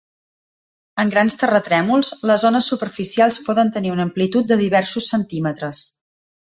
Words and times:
En 1.03 1.11
grans 1.15 1.37
terratrèmols, 1.41 2.09
les 2.31 2.47
ones 2.51 2.71
superficials 2.73 3.41
poden 3.51 3.73
tenir 3.79 3.95
una 4.01 4.07
amplitud 4.11 4.53
de 4.53 4.61
diversos 4.67 5.15
centímetres. 5.15 5.89